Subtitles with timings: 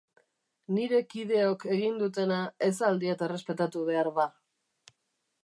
[0.77, 4.29] Nire kideok egin dutena ez al diat errespetatu behar, ba?